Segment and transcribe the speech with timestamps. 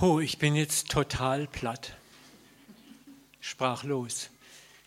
[0.00, 1.94] Oh, ich bin jetzt total platt,
[3.40, 4.28] sprachlos.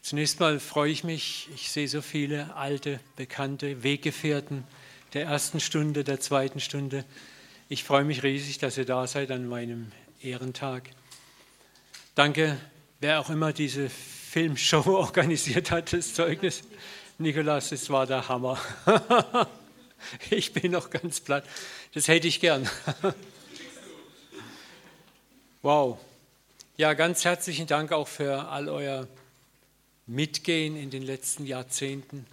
[0.01, 4.65] Zunächst mal freue ich mich, ich sehe so viele alte, bekannte Weggefährten
[5.13, 7.05] der ersten Stunde, der zweiten Stunde.
[7.69, 10.89] Ich freue mich riesig, dass ihr da seid an meinem Ehrentag.
[12.13, 12.57] Danke,
[12.99, 16.63] wer auch immer diese Filmshow organisiert hat, das Zeugnis.
[17.17, 18.59] Nikolas, es war der Hammer.
[20.29, 21.43] Ich bin noch ganz platt.
[21.95, 22.69] Das hätte ich gern.
[25.63, 25.97] Wow.
[26.77, 29.07] Ja, ganz herzlichen Dank auch für all euer
[30.05, 32.27] Mitgehen in den letzten Jahrzehnten.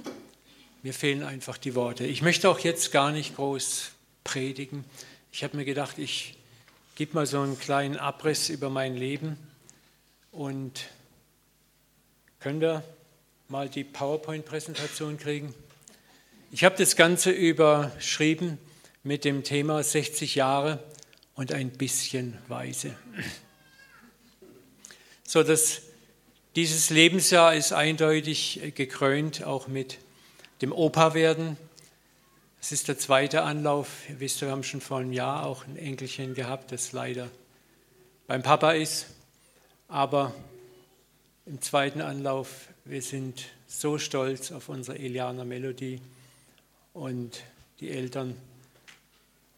[0.83, 2.05] Mir fehlen einfach die Worte.
[2.05, 3.93] Ich möchte auch jetzt gar nicht groß
[4.25, 4.85] predigen.
[5.33, 6.37] Ich habe mir gedacht, ich
[6.97, 9.39] gebe mal so einen kleinen Abriss über mein Leben
[10.31, 10.85] und
[12.41, 12.85] können wir
[13.49, 15.55] mal die PowerPoint-Präsentation kriegen?
[16.53, 18.59] Ich habe das Ganze überschrieben
[19.03, 20.79] mit dem Thema 60 Jahre
[21.35, 22.95] und ein bisschen Weise.
[25.25, 25.83] So, dass
[26.55, 29.99] dieses Lebensjahr ist eindeutig gekrönt auch mit
[30.63, 31.57] dem Opa-Werden.
[32.61, 34.09] Es ist der zweite Anlauf.
[34.09, 37.29] Ihr wisst, wir haben schon vor einem Jahr auch ein Enkelchen gehabt, das leider
[38.27, 39.07] beim Papa ist.
[39.89, 40.33] Aber
[41.47, 46.01] im zweiten Anlauf, wir sind so stolz auf unsere Eliana Melodie
[46.93, 47.43] und
[47.81, 48.37] die Eltern.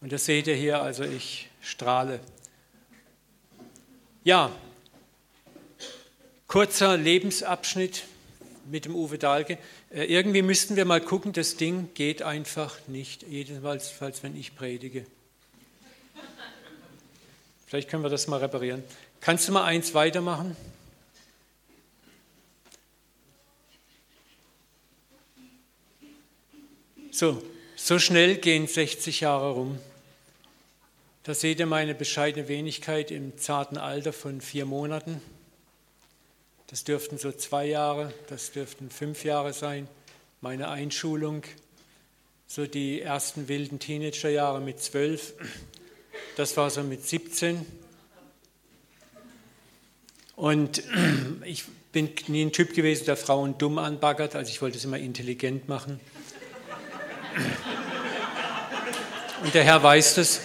[0.00, 2.20] Und das seht ihr hier, also ich strahle.
[4.24, 4.52] Ja,
[6.46, 8.04] kurzer Lebensabschnitt
[8.70, 9.58] mit dem Uwe Dahlke.
[9.90, 15.06] Äh, irgendwie müssten wir mal gucken, das Ding geht einfach nicht, jedenfalls wenn ich predige.
[17.66, 18.84] Vielleicht können wir das mal reparieren.
[19.20, 20.56] Kannst du mal eins weitermachen?
[27.10, 27.42] So,
[27.74, 29.78] so schnell gehen 60 Jahre rum.
[31.26, 35.20] Da seht ihr meine bescheidene Wenigkeit im zarten Alter von vier Monaten.
[36.68, 39.88] Das dürften so zwei Jahre, das dürften fünf Jahre sein.
[40.40, 41.42] Meine Einschulung,
[42.46, 45.34] so die ersten wilden Teenagerjahre mit zwölf,
[46.36, 47.66] das war so mit 17.
[50.36, 50.84] Und
[51.44, 54.98] ich bin nie ein Typ gewesen, der Frauen dumm anbaggert, also ich wollte es immer
[54.98, 55.98] intelligent machen.
[59.42, 60.40] Und der Herr weiß das.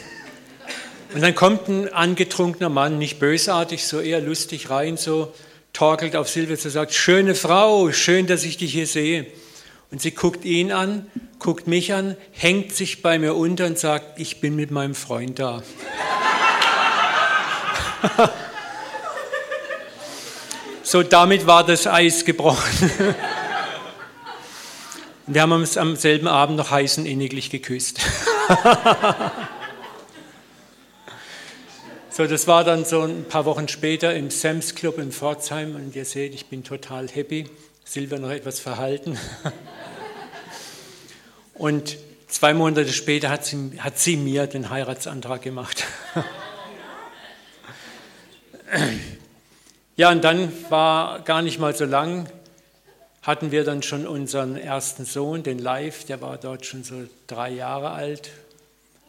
[1.13, 5.33] Und dann kommt ein angetrunkener Mann, nicht bösartig, so eher lustig rein, so
[5.73, 9.25] torkelt auf Silvia und sagt, schöne Frau, schön, dass ich dich hier sehe.
[9.91, 14.19] Und sie guckt ihn an, guckt mich an, hängt sich bei mir unter und sagt,
[14.19, 15.63] ich bin mit meinem Freund da.
[20.83, 22.89] so, damit war das Eis gebrochen.
[25.27, 27.99] Wir haben uns am selben Abend noch heiß und inniglich geküsst.
[32.11, 35.95] so, das war dann so ein paar Wochen später im Sams Club in Pforzheim und
[35.95, 37.45] ihr seht, ich bin total happy.
[37.85, 39.17] Silvia noch etwas verhalten.
[41.53, 45.85] und zwei Monate später hat sie, hat sie mir den Heiratsantrag gemacht.
[49.95, 52.29] ja, und dann war gar nicht mal so lang,
[53.21, 57.51] hatten wir dann schon unseren ersten Sohn, den Live, der war dort schon so drei
[57.51, 58.31] Jahre alt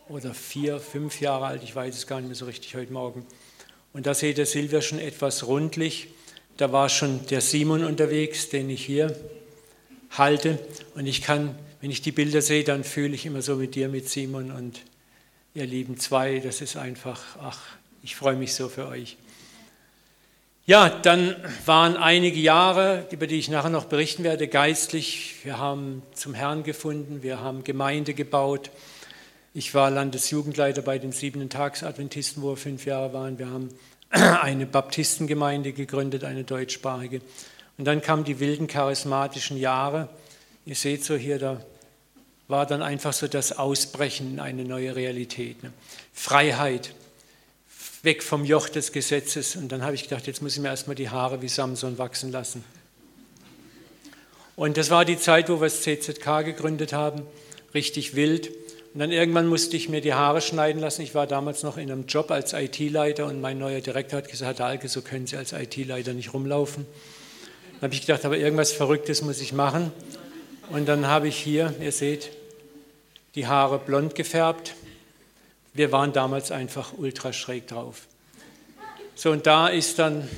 [0.08, 3.26] oder vier, fünf Jahre alt, ich weiß es gar nicht mehr so richtig heute Morgen.
[3.92, 6.08] Und da seht ihr Silvia schon etwas rundlich.
[6.56, 9.14] Da war schon der Simon unterwegs, den ich hier
[10.10, 10.58] halte.
[10.94, 13.88] Und ich kann, wenn ich die Bilder sehe, dann fühle ich immer so mit dir,
[13.88, 14.80] mit Simon und
[15.54, 16.38] ihr lieben zwei.
[16.38, 17.60] Das ist einfach, ach,
[18.02, 19.16] ich freue mich so für euch.
[20.64, 21.34] Ja, dann
[21.66, 25.34] waren einige Jahre, über die ich nachher noch berichten werde, geistlich.
[25.42, 28.70] Wir haben zum Herrn gefunden, wir haben Gemeinde gebaut.
[29.54, 33.38] Ich war Landesjugendleiter bei den Siebenten Tags-Adventisten, wo wir fünf Jahre waren.
[33.38, 33.68] Wir haben
[34.10, 37.20] eine Baptistengemeinde gegründet, eine deutschsprachige.
[37.76, 40.08] Und dann kamen die wilden charismatischen Jahre.
[40.64, 41.62] Ihr seht so hier, da
[42.48, 45.62] war dann einfach so das Ausbrechen in eine neue Realität.
[45.62, 45.70] Ne?
[46.14, 46.94] Freiheit,
[48.02, 49.56] weg vom Joch des Gesetzes.
[49.56, 52.32] Und dann habe ich gedacht, jetzt muss ich mir erstmal die Haare wie Samson wachsen
[52.32, 52.64] lassen.
[54.56, 57.26] Und das war die Zeit, wo wir das CZK gegründet haben,
[57.74, 58.50] richtig wild.
[58.92, 61.02] Und dann irgendwann musste ich mir die Haare schneiden lassen.
[61.02, 64.58] Ich war damals noch in einem Job als IT-Leiter und mein neuer Direktor hat gesagt,
[64.58, 66.86] Herr Dahlke, so können Sie als IT-Leiter nicht rumlaufen.
[67.74, 69.92] Dann habe ich gedacht, aber irgendwas Verrücktes muss ich machen.
[70.70, 72.30] Und dann habe ich hier, ihr seht,
[73.34, 74.74] die Haare blond gefärbt
[75.74, 78.06] wir waren damals einfach ultra schräg drauf.
[79.14, 80.28] So, und da ist dann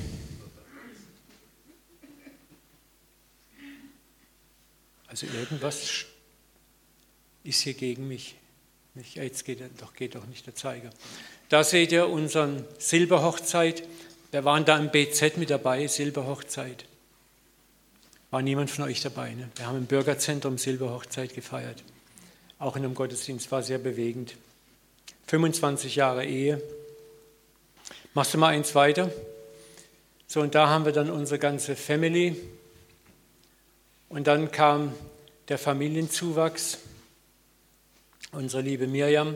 [5.07, 6.03] Also irgendwas
[7.45, 8.35] ist hier gegen mich.
[9.13, 10.89] Jetzt geht, doch, geht doch nicht der Zeiger.
[11.49, 13.83] Da seht ihr unseren Silberhochzeit.
[14.31, 16.85] Wir waren da im BZ mit dabei, Silberhochzeit.
[18.31, 19.33] War niemand von euch dabei.
[19.33, 19.49] Ne?
[19.55, 21.83] Wir haben im Bürgerzentrum Silberhochzeit gefeiert.
[22.57, 24.35] Auch in einem Gottesdienst war sehr bewegend.
[25.27, 26.61] 25 Jahre Ehe.
[28.13, 29.11] Machst du mal eins weiter?
[30.27, 32.35] So, und da haben wir dann unsere ganze Family.
[34.09, 34.93] Und dann kam
[35.49, 36.77] der Familienzuwachs.
[38.35, 39.35] Unsere liebe Mirjam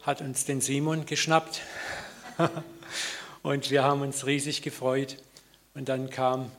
[0.00, 1.60] hat uns den Simon geschnappt.
[3.42, 5.18] und wir haben uns riesig gefreut.
[5.74, 6.50] Und dann kam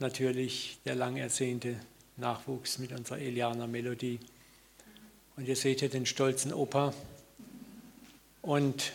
[0.00, 1.76] natürlich der lang ersehnte
[2.18, 4.20] Nachwuchs mit unserer Eliana Melodie.
[5.38, 6.92] Und ihr seht hier den stolzen Opa.
[8.42, 8.92] Und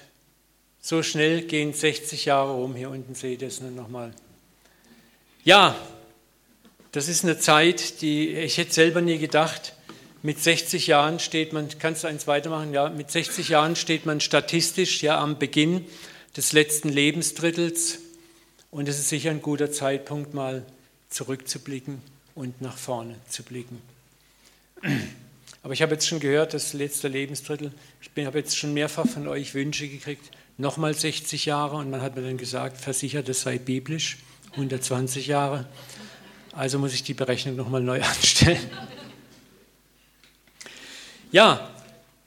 [0.79, 2.75] so schnell gehen 60 Jahre rum.
[2.75, 4.13] Hier unten seht ihr es nur nochmal.
[5.43, 5.75] Ja,
[6.91, 9.73] das ist eine Zeit, die ich hätte selber nie gedacht.
[10.21, 12.73] Mit 60 Jahren steht man, kannst du eins weitermachen?
[12.73, 15.85] Ja, mit 60 Jahren steht man statistisch ja am Beginn
[16.35, 17.99] des letzten Lebensdrittels.
[18.69, 20.65] Und es ist sicher ein guter Zeitpunkt, mal
[21.09, 22.01] zurückzublicken
[22.35, 23.81] und nach vorne zu blicken.
[25.63, 27.71] Aber ich habe jetzt schon gehört, das letzte Lebensdrittel,
[28.01, 32.17] ich habe jetzt schon mehrfach von euch Wünsche gekriegt, nochmal 60 Jahre und man hat
[32.17, 34.17] mir dann gesagt, versichert, es sei biblisch,
[34.51, 35.65] 120 Jahre.
[36.51, 38.69] Also muss ich die Berechnung nochmal neu anstellen.
[41.31, 41.69] Ja,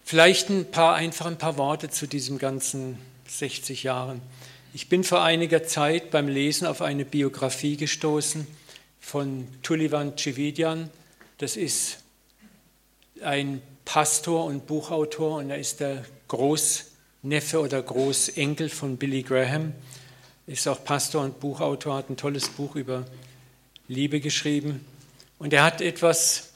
[0.05, 4.23] vielleicht ein paar, einfach ein paar Worte zu diesem ganzen 60 Jahren.
[4.75, 8.47] Ich bin vor einiger Zeit beim Lesen auf eine Biografie gestoßen
[9.01, 10.89] von Tullivan Cividian.
[11.39, 11.99] Das ist
[13.25, 19.73] ein Pastor und Buchautor und er ist der Großneffe oder Großenkel von Billy Graham.
[20.47, 23.05] Ist auch Pastor und Buchautor, hat ein tolles Buch über
[23.89, 24.87] Liebe geschrieben.
[25.41, 26.52] Und er hat etwas,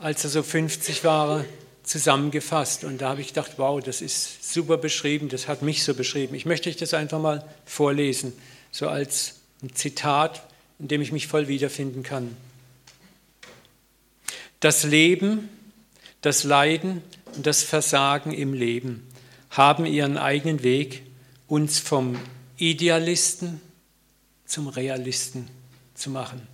[0.00, 1.44] als er so 50 war,
[1.82, 2.84] zusammengefasst.
[2.84, 6.34] Und da habe ich gedacht, wow, das ist super beschrieben, das hat mich so beschrieben.
[6.34, 8.32] Ich möchte euch das einfach mal vorlesen,
[8.70, 10.42] so als ein Zitat
[10.80, 12.34] in dem ich mich voll wiederfinden kann.
[14.58, 15.48] Das Leben,
[16.22, 17.02] das Leiden
[17.36, 19.06] und das Versagen im Leben
[19.50, 21.02] haben ihren eigenen Weg,
[21.46, 22.18] uns vom
[22.56, 23.60] Idealisten
[24.46, 25.48] zum Realisten
[25.94, 26.46] zu machen.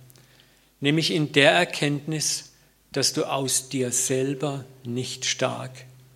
[0.79, 2.51] Nämlich in der Erkenntnis,
[2.91, 5.71] dass du aus dir selber nicht stark,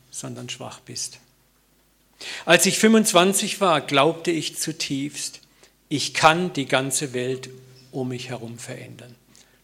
[0.09, 1.19] sondern schwach bist.
[2.45, 5.41] Als ich 25 war, glaubte ich zutiefst,
[5.89, 7.49] ich kann die ganze Welt
[7.91, 9.15] um mich herum verändern.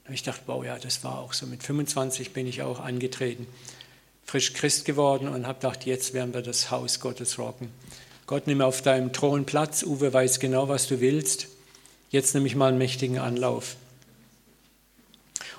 [0.08, 1.46] Und ich dachte, wow, ja, das war auch so.
[1.46, 3.48] Mit 25 bin ich auch angetreten,
[4.26, 7.70] frisch Christ geworden und habe gedacht, jetzt werden wir das Haus Gottes rocken.
[8.26, 9.84] Gott, nimm auf deinem Thron Platz.
[9.84, 11.48] Uwe weiß genau, was du willst.
[12.10, 13.76] Jetzt nehme ich mal einen mächtigen Anlauf.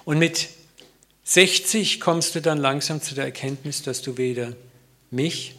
[0.05, 0.49] Und mit
[1.29, 4.55] 60 kommst du dann langsam zu der Erkenntnis, dass du weder
[5.11, 5.57] mich,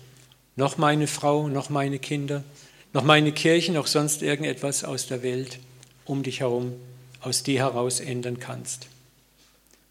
[0.56, 2.44] noch meine Frau, noch meine Kinder,
[2.92, 5.60] noch meine Kirche, noch sonst irgendetwas aus der Welt
[6.06, 6.74] um dich herum
[7.22, 8.88] aus dir heraus ändern kannst.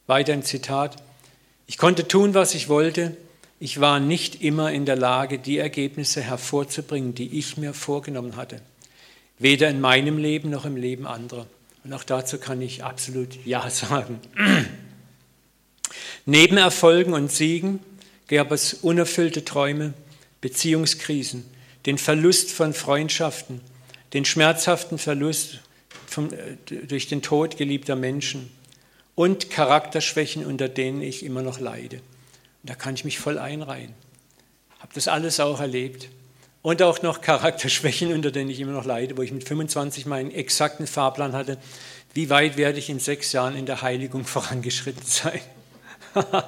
[0.08, 0.96] Weiter im Zitat,
[1.68, 3.16] ich konnte tun, was ich wollte,
[3.60, 8.60] ich war nicht immer in der Lage, die Ergebnisse hervorzubringen, die ich mir vorgenommen hatte,
[9.38, 11.46] weder in meinem Leben noch im Leben anderer.
[11.84, 14.18] Und auch dazu kann ich absolut Ja sagen.
[16.30, 17.80] Neben Erfolgen und Siegen
[18.26, 19.94] gab es unerfüllte Träume,
[20.42, 21.42] Beziehungskrisen,
[21.86, 23.62] den Verlust von Freundschaften,
[24.12, 25.60] den schmerzhaften Verlust
[26.06, 28.50] vom, äh, durch den Tod geliebter Menschen
[29.14, 32.02] und Charakterschwächen, unter denen ich immer noch leide.
[32.62, 33.94] Da kann ich mich voll einreihen.
[34.80, 36.10] Habe das alles auch erlebt.
[36.60, 40.30] Und auch noch Charakterschwächen, unter denen ich immer noch leide, wo ich mit 25 meinen
[40.30, 41.56] exakten Fahrplan hatte.
[42.12, 45.40] Wie weit werde ich in sechs Jahren in der Heiligung vorangeschritten sein?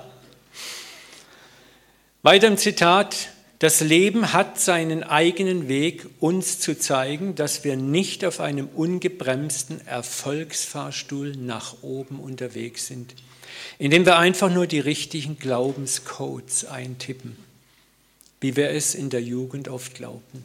[2.22, 8.24] Weiter im Zitat, das Leben hat seinen eigenen Weg, uns zu zeigen, dass wir nicht
[8.24, 13.14] auf einem ungebremsten Erfolgsfahrstuhl nach oben unterwegs sind,
[13.78, 17.36] indem wir einfach nur die richtigen Glaubenscodes eintippen,
[18.40, 20.44] wie wir es in der Jugend oft glaubten.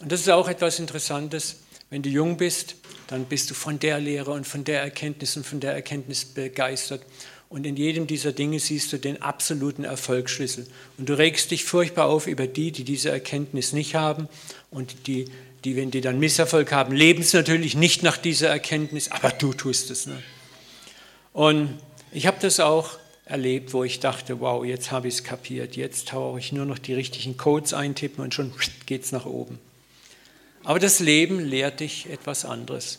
[0.00, 1.56] Und das ist auch etwas Interessantes.
[1.90, 5.46] Wenn du jung bist, dann bist du von der Lehre und von der Erkenntnis und
[5.46, 7.02] von der Erkenntnis begeistert.
[7.48, 10.66] Und in jedem dieser Dinge siehst du den absoluten Erfolgsschlüssel.
[10.98, 14.28] Und du regst dich furchtbar auf über die, die diese Erkenntnis nicht haben.
[14.70, 15.24] Und die,
[15.64, 19.54] die wenn die dann Misserfolg haben, leben es natürlich nicht nach dieser Erkenntnis, aber du
[19.54, 20.06] tust es.
[20.06, 20.22] Ne?
[21.32, 21.78] Und
[22.12, 25.76] ich habe das auch erlebt, wo ich dachte, wow, jetzt habe ich es kapiert.
[25.76, 28.52] Jetzt tauche ich nur noch die richtigen Codes eintippen und schon
[28.86, 29.58] geht es nach oben.
[30.64, 32.98] Aber das Leben lehrt dich etwas anderes.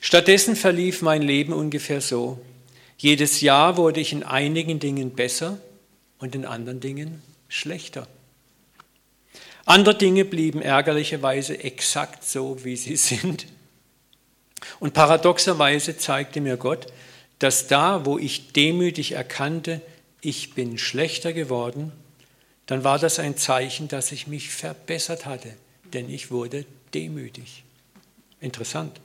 [0.00, 2.38] Stattdessen verlief mein Leben ungefähr so.
[2.98, 5.58] Jedes Jahr wurde ich in einigen Dingen besser
[6.18, 8.08] und in anderen Dingen schlechter.
[9.66, 13.46] Andere Dinge blieben ärgerlicherweise exakt so, wie sie sind.
[14.80, 16.86] Und paradoxerweise zeigte mir Gott,
[17.38, 19.82] dass da, wo ich demütig erkannte,
[20.22, 21.92] ich bin schlechter geworden,
[22.64, 25.52] dann war das ein Zeichen, dass ich mich verbessert hatte,
[25.92, 27.62] denn ich wurde demütig.
[28.40, 29.00] Interessant.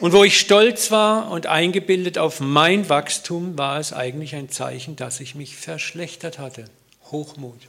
[0.00, 4.96] Und wo ich stolz war und eingebildet auf mein Wachstum, war es eigentlich ein Zeichen,
[4.96, 6.64] dass ich mich verschlechtert hatte.
[7.10, 7.60] Hochmut.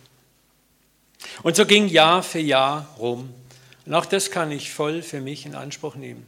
[1.44, 3.34] Und so ging Jahr für Jahr rum.
[3.86, 6.26] Und auch das kann ich voll für mich in Anspruch nehmen.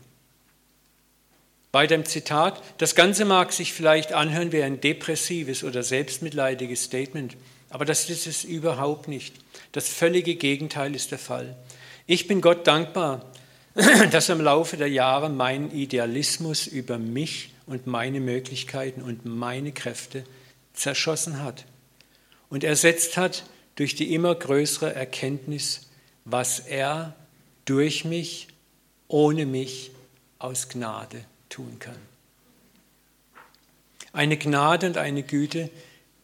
[1.72, 7.36] Bei dem Zitat, das Ganze mag sich vielleicht anhören wie ein depressives oder selbstmitleidiges Statement,
[7.70, 9.34] aber das ist es überhaupt nicht.
[9.72, 11.56] Das völlige Gegenteil ist der Fall.
[12.06, 13.33] Ich bin Gott dankbar,
[14.12, 20.24] dass im Laufe der Jahre meinen Idealismus über mich und meine Möglichkeiten und meine Kräfte
[20.74, 21.66] zerschossen hat
[22.50, 25.90] und ersetzt hat durch die immer größere Erkenntnis,
[26.26, 27.16] was er
[27.66, 28.48] durch mich,
[29.08, 29.92] ohne mich
[30.38, 31.96] aus Gnade tun kann.
[34.12, 35.72] Eine Gnade und eine Güte,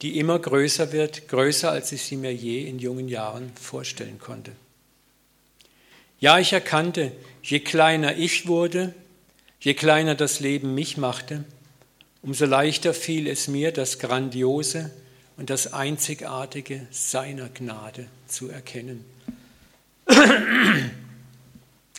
[0.03, 4.51] die immer größer wird, größer als ich sie mir je in jungen Jahren vorstellen konnte.
[6.19, 8.93] Ja, ich erkannte, je kleiner ich wurde,
[9.61, 11.45] je kleiner das Leben mich machte,
[12.21, 14.91] umso leichter fiel es mir, das Grandiose
[15.37, 19.05] und das Einzigartige seiner Gnade zu erkennen.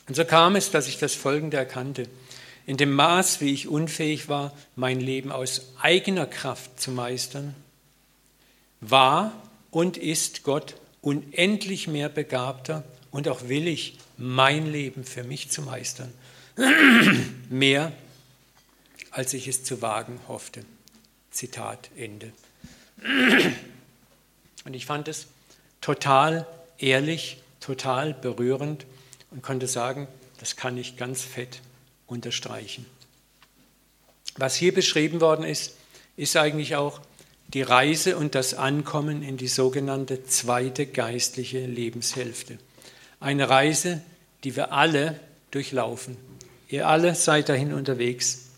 [0.07, 2.07] Und so kam es, dass ich das Folgende erkannte.
[2.67, 7.55] In dem Maß, wie ich unfähig war, mein Leben aus eigener Kraft zu meistern,
[8.83, 9.33] war
[9.71, 16.13] und ist Gott unendlich mehr begabter und auch willig, mein Leben für mich zu meistern.
[17.49, 17.93] Mehr,
[19.11, 20.65] als ich es zu wagen hoffte.
[21.31, 22.33] Zitat Ende.
[24.65, 25.27] Und ich fand es
[25.81, 26.47] total
[26.79, 28.87] ehrlich, total berührend
[29.31, 30.07] und konnte sagen,
[30.39, 31.61] das kann ich ganz fett
[32.07, 32.87] unterstreichen.
[34.37, 35.77] Was hier beschrieben worden ist,
[36.17, 37.01] ist eigentlich auch
[37.49, 42.59] die Reise und das Ankommen in die sogenannte zweite geistliche Lebenshälfte.
[43.19, 44.03] Eine Reise,
[44.45, 45.19] die wir alle
[45.51, 46.17] durchlaufen.
[46.69, 48.51] Ihr alle seid dahin unterwegs.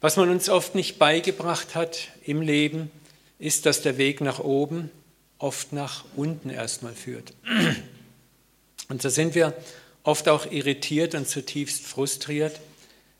[0.00, 2.90] Was man uns oft nicht beigebracht hat im Leben,
[3.38, 4.90] ist, dass der Weg nach oben
[5.38, 7.32] oft nach unten erstmal führt.
[8.88, 9.54] Und so sind wir
[10.02, 12.58] oft auch irritiert und zutiefst frustriert,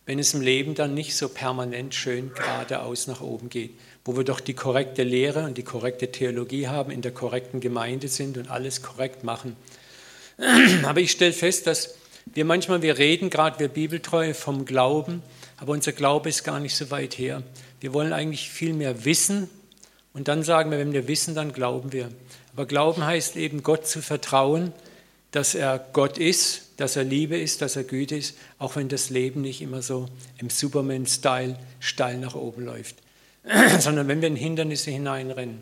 [0.06, 3.72] wenn es im Leben dann nicht so permanent schön geradeaus nach oben geht,
[4.06, 8.08] wo wir doch die korrekte Lehre und die korrekte Theologie haben, in der korrekten Gemeinde
[8.08, 9.54] sind und alles korrekt machen.
[10.84, 11.94] Aber ich stelle fest, dass
[12.34, 15.22] wir manchmal, wir reden gerade, wir Bibeltreue vom Glauben,
[15.56, 17.42] aber unser Glaube ist gar nicht so weit her.
[17.80, 19.48] Wir wollen eigentlich viel mehr wissen
[20.12, 22.10] und dann sagen wir, wenn wir wissen, dann glauben wir.
[22.52, 24.72] Aber Glauben heißt eben, Gott zu vertrauen,
[25.30, 29.10] dass er Gott ist, dass er Liebe ist, dass er Güte ist, auch wenn das
[29.10, 32.96] Leben nicht immer so im Superman-Style steil nach oben läuft,
[33.80, 35.60] sondern wenn wir in Hindernisse hineinrennen,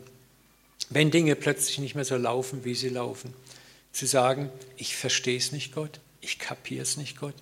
[0.89, 3.33] wenn Dinge plötzlich nicht mehr so laufen, wie sie laufen
[3.97, 7.33] zu sagen, ich verstehe es nicht, Gott, ich kapiere es nicht, Gott,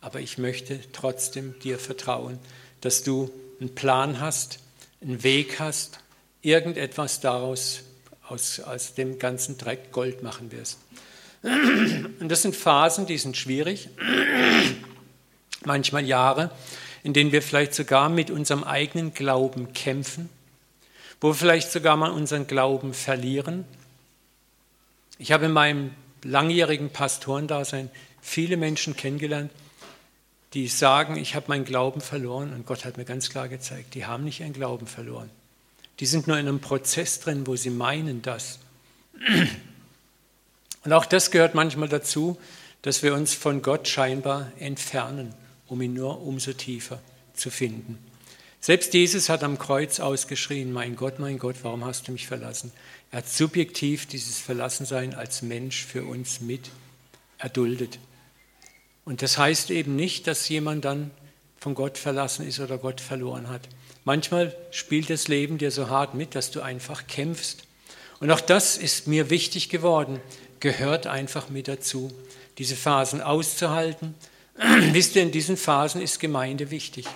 [0.00, 2.40] aber ich möchte trotzdem dir vertrauen,
[2.80, 3.30] dass du
[3.60, 4.58] einen Plan hast,
[5.00, 6.00] einen Weg hast,
[6.40, 7.84] irgendetwas daraus
[8.26, 10.78] aus, aus dem ganzen Dreck Gold machen wirst.
[11.44, 13.88] Und das sind Phasen, die sind schwierig,
[15.64, 16.50] manchmal Jahre,
[17.04, 20.30] in denen wir vielleicht sogar mit unserem eigenen Glauben kämpfen,
[21.20, 23.64] wo wir vielleicht sogar mal unseren Glauben verlieren
[25.18, 25.90] ich habe in meinem
[26.22, 27.90] langjährigen Pastorendasein
[28.20, 29.50] viele Menschen kennengelernt,
[30.54, 34.06] die sagen, ich habe meinen Glauben verloren und Gott hat mir ganz klar gezeigt, die
[34.06, 35.30] haben nicht ihren Glauben verloren.
[36.00, 38.58] Die sind nur in einem Prozess drin, wo sie meinen das.
[40.84, 42.38] Und auch das gehört manchmal dazu,
[42.82, 45.34] dass wir uns von Gott scheinbar entfernen,
[45.68, 47.00] um ihn nur umso tiefer
[47.34, 47.98] zu finden.
[48.60, 52.72] Selbst Jesus hat am Kreuz ausgeschrien, mein Gott, mein Gott, warum hast du mich verlassen?
[53.12, 56.70] Er hat subjektiv dieses Verlassensein als Mensch für uns mit
[57.36, 57.98] erduldet.
[59.04, 61.10] Und das heißt eben nicht, dass jemand dann
[61.58, 63.68] von Gott verlassen ist oder Gott verloren hat.
[64.04, 67.64] Manchmal spielt das Leben dir so hart mit, dass du einfach kämpfst.
[68.18, 70.18] Und auch das ist mir wichtig geworden,
[70.60, 72.10] gehört einfach mit dazu,
[72.56, 74.14] diese Phasen auszuhalten.
[74.92, 77.06] Wisst ihr, in diesen Phasen ist Gemeinde wichtig.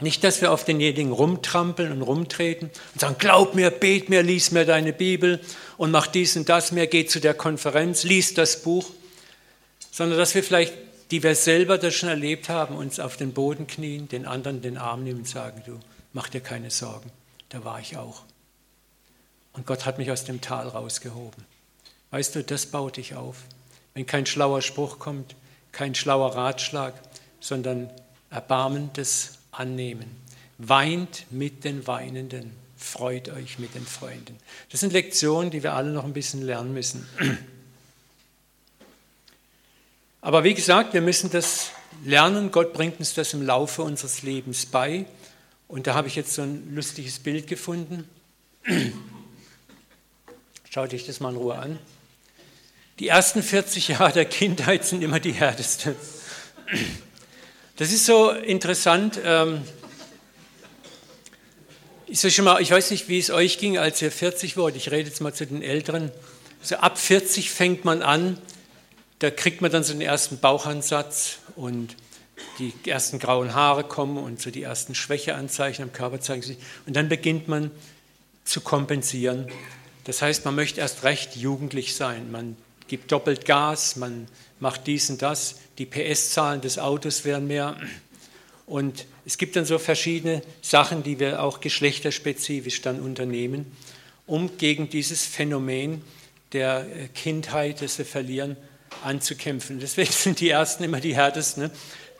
[0.00, 4.50] Nicht, dass wir auf denjenigen rumtrampeln und rumtreten und sagen, glaub mir, bet mir, lies
[4.50, 5.40] mir deine Bibel
[5.78, 8.90] und mach dies und das mehr, geh zu der Konferenz, lies das Buch,
[9.90, 10.74] sondern dass wir vielleicht,
[11.10, 14.76] die wir selber das schon erlebt haben, uns auf den Boden knien, den anderen den
[14.76, 15.80] Arm nehmen und sagen, du,
[16.12, 17.10] mach dir keine Sorgen,
[17.48, 18.24] da war ich auch.
[19.54, 21.42] Und Gott hat mich aus dem Tal rausgehoben.
[22.10, 23.36] Weißt du, das baut dich auf.
[23.94, 25.34] Wenn kein schlauer Spruch kommt,
[25.72, 26.92] kein schlauer Ratschlag,
[27.40, 27.90] sondern
[28.30, 30.06] erbarmendes Annehmen.
[30.58, 34.36] Weint mit den Weinenden, freut euch mit den Freunden.
[34.70, 37.06] Das sind Lektionen, die wir alle noch ein bisschen lernen müssen.
[40.20, 41.70] Aber wie gesagt, wir müssen das
[42.04, 42.50] lernen.
[42.50, 45.06] Gott bringt uns das im Laufe unseres Lebens bei.
[45.68, 48.08] Und da habe ich jetzt so ein lustiges Bild gefunden.
[50.70, 51.78] Schaut euch das mal in Ruhe an.
[52.98, 55.94] Die ersten 40 Jahre der Kindheit sind immer die härtesten.
[57.76, 59.20] Das ist so interessant.
[59.22, 59.60] Ähm,
[62.06, 64.78] ich, so mal, ich weiß nicht, wie es euch ging, als ihr 40 wurde.
[64.78, 66.10] Ich rede jetzt mal zu den Älteren.
[66.62, 68.38] Also ab 40 fängt man an,
[69.18, 71.96] da kriegt man dann so den ersten Bauchansatz und
[72.58, 76.56] die ersten grauen Haare kommen und so die ersten Schwächeanzeichen am Körper zeigen sich.
[76.86, 77.70] Und dann beginnt man
[78.44, 79.48] zu kompensieren.
[80.04, 82.30] Das heißt, man möchte erst recht jugendlich sein.
[82.30, 82.56] Man
[82.88, 84.28] gibt doppelt Gas, man
[84.60, 85.56] macht dies und das.
[85.78, 87.76] Die PS-Zahlen des Autos werden mehr.
[88.66, 93.70] Und es gibt dann so verschiedene Sachen, die wir auch geschlechterspezifisch dann unternehmen,
[94.26, 96.02] um gegen dieses Phänomen
[96.52, 98.56] der Kindheit, das wir verlieren,
[99.04, 99.80] anzukämpfen.
[99.80, 101.64] Deswegen sind die Ersten immer die härtesten.
[101.64, 101.70] Ne?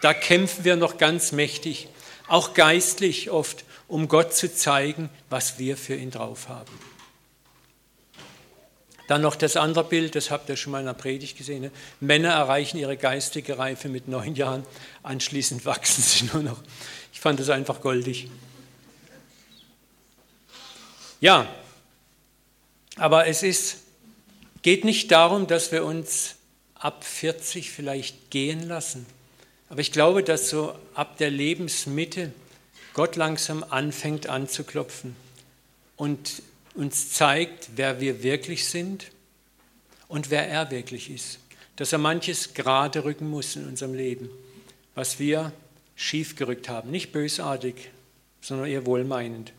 [0.01, 1.89] Da kämpfen wir noch ganz mächtig,
[2.29, 6.73] auch geistlich oft, um Gott zu zeigen, was wir für ihn drauf haben.
[9.07, 11.63] Dann noch das andere Bild, das habt ihr schon mal in der Predigt gesehen.
[11.63, 11.71] Ne?
[12.01, 14.65] Männer erreichen ihre geistige Reife mit neun Jahren,
[15.03, 16.63] anschließend wachsen sie nur noch.
[17.13, 18.29] Ich fand das einfach goldig.
[21.21, 21.49] Ja,
[22.97, 23.79] aber es ist,
[24.63, 26.37] geht nicht darum, dass wir uns
[26.75, 29.07] ab 40 vielleicht gehen lassen.
[29.69, 32.33] Aber ich glaube, dass so ab der Lebensmitte
[32.93, 35.17] Gott langsam anfängt anzuklopfen
[35.97, 36.43] und
[36.77, 39.07] uns zeigt, wer wir wirklich sind
[40.09, 41.39] und wer er wirklich ist.
[41.77, 44.31] Dass er manches gerade rücken muss in unserem Leben,
[44.95, 45.53] was wir
[45.95, 46.91] schief gerückt haben.
[46.91, 47.91] Nicht bösartig,
[48.41, 49.53] sondern eher wohlmeinend.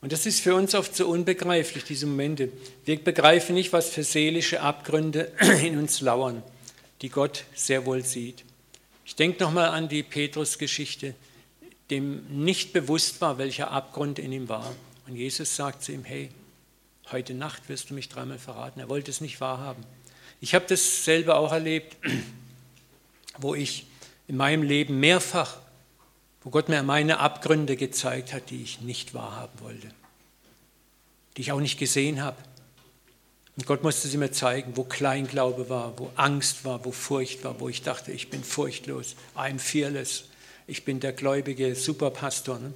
[0.00, 2.50] Und das ist für uns oft so unbegreiflich, diese Momente.
[2.84, 5.30] Wir begreifen nicht, was für seelische Abgründe
[5.62, 6.42] in uns lauern,
[7.02, 8.44] die Gott sehr wohl sieht.
[9.04, 11.14] Ich denke nochmal an die Petrus-Geschichte,
[11.90, 14.74] dem nicht bewusst war, welcher Abgrund in ihm war.
[15.10, 16.30] Und Jesus sagt zu ihm, hey,
[17.12, 18.80] heute Nacht wirst du mich dreimal verraten.
[18.80, 19.84] Er wollte es nicht wahrhaben.
[20.40, 21.96] Ich habe das selber auch erlebt,
[23.38, 23.86] wo ich
[24.26, 25.58] in meinem Leben mehrfach
[26.42, 29.88] wo Gott mir meine Abgründe gezeigt hat, die ich nicht wahrhaben wollte,
[31.36, 32.38] die ich auch nicht gesehen habe.
[33.56, 37.60] Und Gott musste sie mir zeigen, wo Kleinglaube war, wo Angst war, wo Furcht war,
[37.60, 40.24] wo ich dachte, ich bin furchtlos, I'm fearless,
[40.66, 42.58] ich bin der gläubige Superpastor.
[42.58, 42.72] Ne?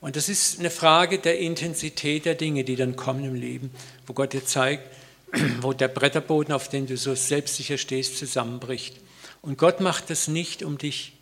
[0.00, 3.70] Und das ist eine Frage der Intensität der Dinge, die dann kommen im Leben,
[4.06, 4.90] wo Gott dir zeigt,
[5.60, 8.96] wo der Bretterboden, auf dem du so selbstsicher stehst, zusammenbricht.
[9.42, 11.12] Und Gott macht das nicht, um dich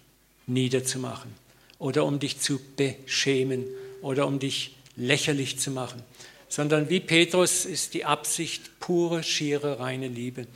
[0.46, 1.32] niederzumachen
[1.78, 3.64] oder um dich zu beschämen
[4.00, 6.02] oder um dich lächerlich zu machen,
[6.48, 10.46] sondern wie Petrus ist die Absicht pure, schiere, reine Liebe.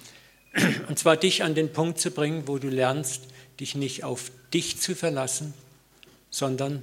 [0.88, 3.22] Und zwar dich an den Punkt zu bringen, wo du lernst,
[3.60, 5.54] dich nicht auf dich zu verlassen,
[6.30, 6.82] sondern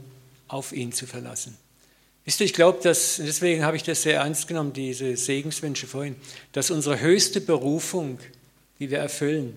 [0.50, 1.58] auf ihn zu verlassen.
[2.26, 6.18] Wisst ihr, ich glaube, dass, deswegen habe ich das sehr ernst genommen, diese Segenswünsche vorhin,
[6.52, 8.20] dass unsere höchste Berufung,
[8.80, 9.56] die wir erfüllen,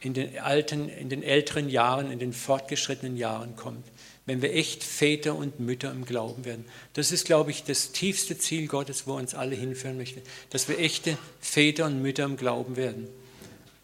[0.00, 3.84] in den alten, in den älteren Jahren, in den fortgeschrittenen Jahren kommt
[4.24, 6.64] wenn wir echt Väter und Mütter im Glauben werden.
[6.92, 10.78] Das ist, glaube ich, das tiefste Ziel Gottes, wo uns alle hinführen möchte, dass wir
[10.78, 13.08] echte Väter und Mütter im Glauben werden.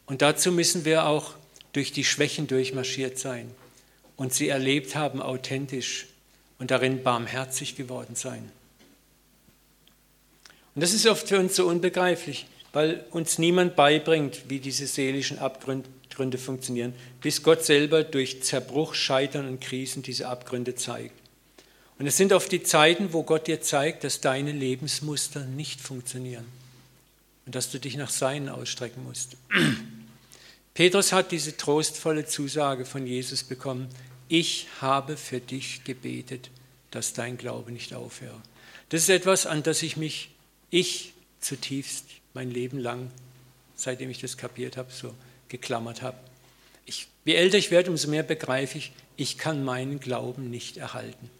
[0.06, 1.34] Und dazu müssen wir auch
[1.72, 3.50] durch die Schwächen durchmarschiert sein
[4.16, 6.06] und sie erlebt haben, authentisch
[6.58, 8.50] und darin barmherzig geworden sein.
[10.74, 15.38] Und das ist oft für uns so unbegreiflich, weil uns niemand beibringt, wie diese seelischen
[15.38, 21.14] Abgründe funktionieren, bis Gott selber durch Zerbruch, Scheitern und Krisen diese Abgründe zeigt.
[21.98, 26.44] Und es sind oft die Zeiten, wo Gott dir zeigt, dass deine Lebensmuster nicht funktionieren
[27.44, 29.36] und dass du dich nach seinen ausstrecken musst.
[30.74, 33.88] Petrus hat diese trostvolle Zusage von Jesus bekommen,
[34.28, 36.50] ich habe für dich gebetet,
[36.90, 38.40] dass dein Glaube nicht aufhöre.
[38.88, 40.30] Das ist etwas, an das ich mich,
[40.70, 43.10] ich zutiefst mein Leben lang,
[43.76, 45.14] seitdem ich das kapiert habe, so
[45.48, 46.18] geklammert habe.
[46.86, 51.30] Ich, je älter ich werde, umso mehr begreife ich, ich kann meinen Glauben nicht erhalten.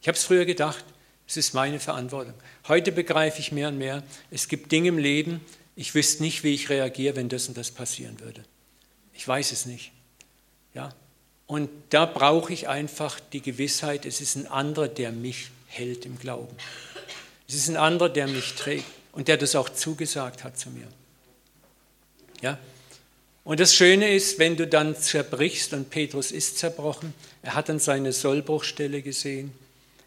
[0.00, 0.84] Ich habe es früher gedacht,
[1.26, 2.34] es ist meine Verantwortung.
[2.68, 5.40] Heute begreife ich mehr und mehr, es gibt Dinge im Leben,
[5.76, 8.44] ich wüsste nicht, wie ich reagiere, wenn das und das passieren würde.
[9.12, 9.92] Ich weiß es nicht.
[10.74, 10.94] Ja?
[11.46, 16.18] Und da brauche ich einfach die Gewissheit, es ist ein anderer, der mich hält im
[16.18, 16.56] Glauben.
[17.46, 18.84] Es ist ein anderer, der mich trägt.
[19.12, 20.88] und der das auch zugesagt hat zu mir.
[22.40, 22.58] Ja?
[23.44, 27.78] Und das Schöne ist, wenn du dann zerbrichst, und Petrus ist zerbrochen, er hat dann
[27.78, 29.52] seine Sollbruchstelle gesehen,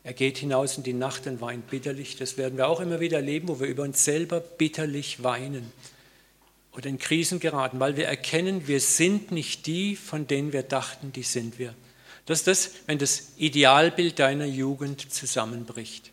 [0.04, 2.15] er geht hinaus in die Nacht und weint bitterlich.
[2.15, 5.71] Das werden wir auch immer wieder erleben, wo wir über uns selber bitterlich weinen
[6.78, 11.12] oder in Krisen geraten, weil wir erkennen, wir sind nicht die, von denen wir dachten,
[11.12, 11.74] die sind wir.
[12.28, 16.12] Das ist das, wenn das Idealbild deiner Jugend zusammenbricht.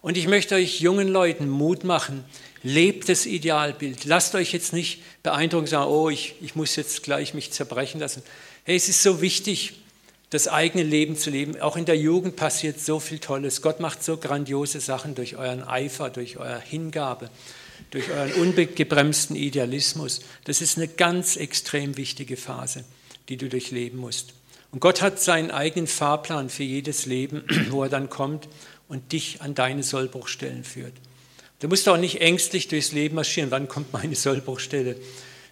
[0.00, 2.24] Und ich möchte euch jungen Leuten Mut machen,
[2.62, 4.04] lebt das Idealbild.
[4.04, 8.22] Lasst euch jetzt nicht beeindrucken, sagen, oh, ich, ich muss jetzt gleich mich zerbrechen lassen.
[8.64, 9.74] Hey, es ist so wichtig,
[10.30, 11.60] das eigene Leben zu leben.
[11.60, 13.62] Auch in der Jugend passiert so viel Tolles.
[13.62, 17.30] Gott macht so grandiose Sachen durch euren Eifer, durch eure Hingabe
[17.90, 20.20] durch euren ungebremsten Idealismus.
[20.44, 22.84] Das ist eine ganz extrem wichtige Phase,
[23.28, 24.34] die du durchleben musst.
[24.70, 28.48] Und Gott hat seinen eigenen Fahrplan für jedes Leben, wo er dann kommt
[28.88, 30.94] und dich an deine Sollbruchstellen führt.
[31.60, 34.96] Du musst auch nicht ängstlich durchs Leben marschieren, wann kommt meine Sollbruchstelle,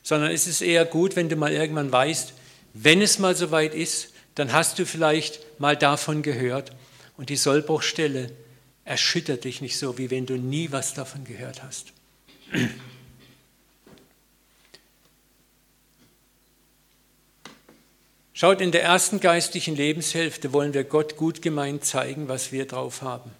[0.03, 2.33] sondern es ist eher gut, wenn du mal irgendwann weißt,
[2.75, 6.73] wenn es mal soweit ist, dann hast du vielleicht mal davon gehört
[7.16, 8.33] und die Sollbruchstelle
[8.85, 11.93] erschüttert dich nicht so, wie wenn du nie was davon gehört hast.
[18.32, 23.02] Schaut, in der ersten geistlichen Lebenshälfte wollen wir Gott gut gemeint zeigen, was wir drauf
[23.02, 23.30] haben.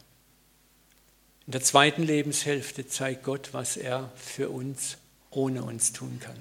[1.47, 4.99] In der zweiten Lebenshälfte zeigt Gott, was er für uns
[5.31, 6.37] ohne uns tun kann.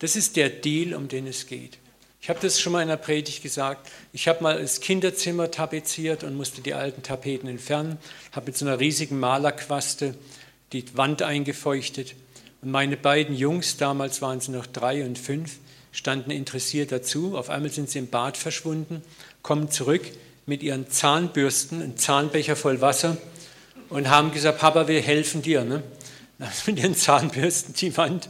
[0.00, 1.78] Das ist der Deal, um den es geht.
[2.20, 3.90] Ich habe das schon mal in der Predigt gesagt.
[4.12, 7.98] Ich habe mal das Kinderzimmer tapeziert und musste die alten Tapeten entfernen.
[8.32, 10.14] Habe mit so einer riesigen Malerquaste
[10.72, 12.14] die Wand eingefeuchtet.
[12.62, 15.58] Und meine beiden Jungs, damals waren sie noch drei und fünf,
[15.92, 17.36] standen interessiert dazu.
[17.36, 19.02] Auf einmal sind sie im Bad verschwunden,
[19.42, 20.02] kommen zurück
[20.46, 23.16] mit ihren Zahnbürsten, einen Zahnbecher voll Wasser
[23.88, 25.64] und haben gesagt, Papa, wir helfen dir.
[25.64, 25.82] Ne?
[26.66, 28.28] Mit ihren Zahnbürsten die Wand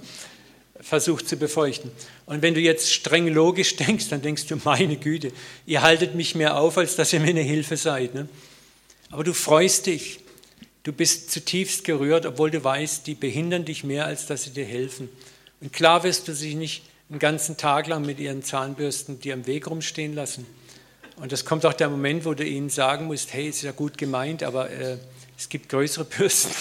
[0.80, 1.90] versucht zu befeuchten.
[2.26, 5.32] Und wenn du jetzt streng logisch denkst, dann denkst du, meine Güte,
[5.66, 8.14] ihr haltet mich mehr auf, als dass ihr mir eine Hilfe seid.
[8.14, 8.28] Ne?
[9.10, 10.19] Aber du freust dich,
[10.82, 14.64] Du bist zutiefst gerührt, obwohl du weißt, die behindern dich mehr, als dass sie dir
[14.64, 15.10] helfen.
[15.60, 19.46] Und klar wirst du sie nicht einen ganzen Tag lang mit ihren Zahnbürsten dir am
[19.46, 20.46] Weg rumstehen lassen.
[21.16, 23.98] Und es kommt auch der Moment, wo du ihnen sagen musst, hey, ist ja gut
[23.98, 24.96] gemeint, aber äh,
[25.36, 26.54] es gibt größere Bürsten.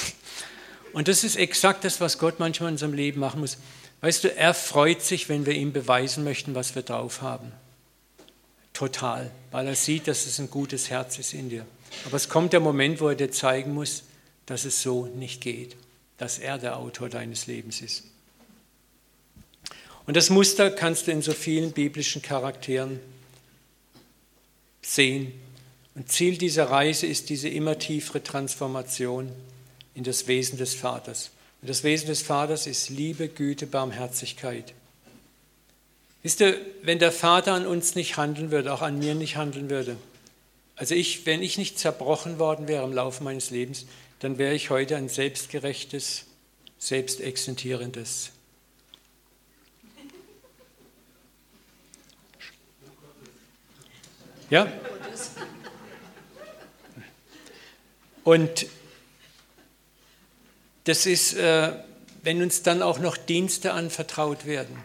[0.92, 3.58] Und das ist exakt das, was Gott manchmal in unserem Leben machen muss.
[4.02, 7.52] Weißt du, er freut sich, wenn wir ihm beweisen möchten, was wir drauf haben.
[8.74, 11.66] Total, weil er sieht, dass es ein gutes Herz ist in dir.
[12.06, 14.04] Aber es kommt der Moment, wo er dir zeigen muss,
[14.50, 15.76] dass es so nicht geht,
[16.18, 18.04] dass er der Autor deines Lebens ist.
[20.08, 23.00] Und das Muster kannst du in so vielen biblischen Charakteren
[24.82, 25.34] sehen.
[25.94, 29.32] Und Ziel dieser Reise ist diese immer tiefere Transformation
[29.94, 31.30] in das Wesen des Vaters.
[31.62, 34.74] Und das Wesen des Vaters ist Liebe, Güte, Barmherzigkeit.
[36.24, 39.70] Wisst ihr, wenn der Vater an uns nicht handeln würde, auch an mir nicht handeln
[39.70, 39.96] würde,
[40.76, 43.86] also ich, wenn ich nicht zerbrochen worden wäre im Laufe meines Lebens,
[44.20, 46.26] dann wäre ich heute ein selbstgerechtes,
[46.78, 48.32] selbstexistierendes.
[54.50, 54.72] Ja?
[58.24, 58.68] Und
[60.84, 61.74] das ist, äh,
[62.24, 64.76] wenn uns dann auch noch Dienste anvertraut werden,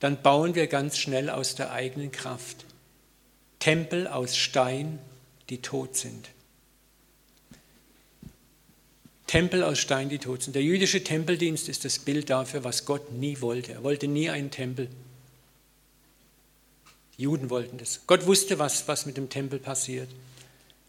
[0.00, 2.64] dann bauen wir ganz schnell aus der eigenen Kraft
[3.58, 5.00] Tempel aus Stein,
[5.50, 6.28] die tot sind.
[9.28, 10.54] Tempel aus Stein, die tot sind.
[10.54, 13.72] Der jüdische Tempeldienst ist das Bild dafür, was Gott nie wollte.
[13.72, 14.88] Er wollte nie einen Tempel.
[17.16, 18.00] Die Juden wollten das.
[18.06, 20.08] Gott wusste, was, was mit dem Tempel passiert.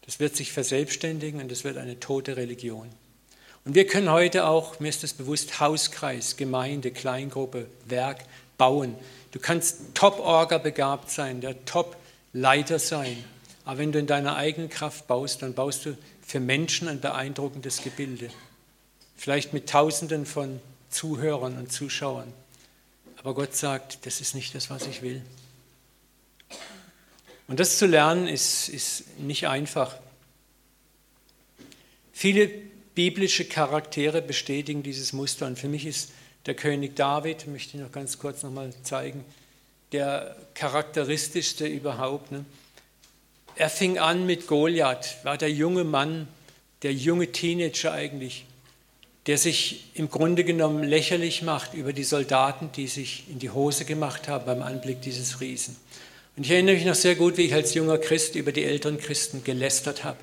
[0.06, 2.88] Das wird sich verselbstständigen und das wird eine tote Religion.
[3.66, 8.24] Und wir können heute auch, mir ist das bewusst, Hauskreis, Gemeinde, Kleingruppe, Werk
[8.56, 8.94] bauen.
[9.32, 13.22] Du kannst Top-Orga begabt sein, der Top-Leiter sein.
[13.66, 15.98] Aber wenn du in deiner eigenen Kraft baust, dann baust du
[16.30, 18.30] für Menschen ein beeindruckendes Gebilde.
[19.16, 22.32] Vielleicht mit Tausenden von Zuhörern und Zuschauern.
[23.16, 25.22] Aber Gott sagt, das ist nicht das, was ich will.
[27.48, 29.96] Und das zu lernen ist, ist nicht einfach.
[32.12, 32.48] Viele
[32.94, 35.48] biblische Charaktere bestätigen dieses Muster.
[35.48, 36.12] Und für mich ist
[36.46, 39.24] der König David, möchte ich noch ganz kurz nochmal zeigen,
[39.90, 42.30] der charakteristischste überhaupt.
[42.30, 42.44] Ne?
[43.60, 46.28] Er fing an mit Goliath, war der junge Mann,
[46.80, 48.46] der junge Teenager eigentlich,
[49.26, 53.84] der sich im Grunde genommen lächerlich macht über die Soldaten, die sich in die Hose
[53.84, 55.76] gemacht haben beim Anblick dieses Riesen.
[56.38, 58.96] Und ich erinnere mich noch sehr gut, wie ich als junger Christ über die älteren
[58.96, 60.16] Christen gelästert habe.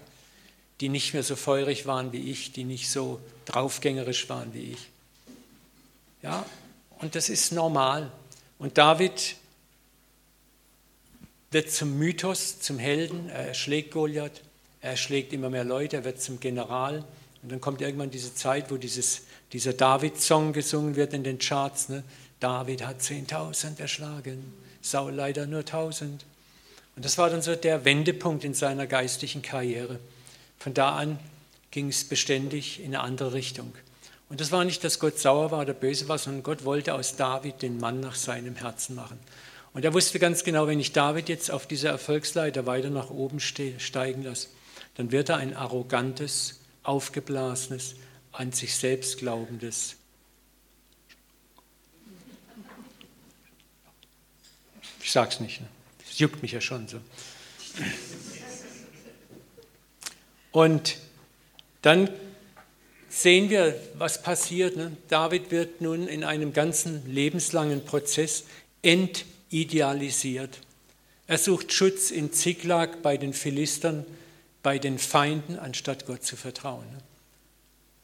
[0.81, 4.89] die nicht mehr so feurig waren wie ich, die nicht so draufgängerisch waren wie ich.
[6.23, 6.43] Ja,
[7.01, 8.11] und das ist normal.
[8.57, 9.35] Und David
[11.51, 13.29] wird zum Mythos, zum Helden.
[13.29, 14.41] Er schlägt Goliath,
[14.81, 17.03] er schlägt immer mehr Leute, er wird zum General.
[17.43, 19.21] Und dann kommt irgendwann diese Zeit, wo dieses,
[19.53, 21.89] dieser David-Song gesungen wird in den Charts.
[21.89, 22.03] Ne?
[22.39, 26.03] David hat 10.000 erschlagen, Saul leider nur 1.000.
[26.95, 29.99] Und das war dann so der Wendepunkt in seiner geistlichen Karriere.
[30.59, 31.19] Von da an
[31.71, 33.73] ging es beständig in eine andere Richtung.
[34.29, 37.15] Und das war nicht, dass Gott sauer war oder böse war, sondern Gott wollte aus
[37.15, 39.19] David den Mann nach seinem Herzen machen.
[39.77, 43.39] Und er wusste ganz genau, wenn ich David jetzt auf dieser Erfolgsleiter weiter nach oben
[43.39, 44.47] steigen lasse,
[44.95, 47.93] dann wird er ein arrogantes, aufgeblasenes,
[48.31, 49.97] an sich selbst glaubendes.
[55.03, 55.67] Ich sag's nicht, ne?
[56.07, 56.99] das juckt mich ja schon so.
[60.51, 60.97] Und
[61.83, 62.09] dann
[63.09, 64.75] sehen wir, was passiert.
[64.75, 64.97] Ne?
[65.07, 68.45] David wird nun in einem ganzen lebenslangen Prozess
[69.51, 70.59] entidealisiert.
[71.27, 74.05] Er sucht Schutz in Ziklag bei den Philistern,
[74.63, 76.85] bei den Feinden, anstatt Gott zu vertrauen.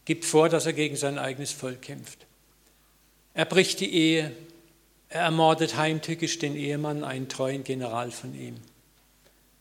[0.06, 2.26] Gibt vor, dass er gegen sein eigenes Volk kämpft.
[3.34, 4.32] Er bricht die Ehe.
[5.10, 8.58] Er ermordet heimtückisch den Ehemann, einen treuen General von ihm.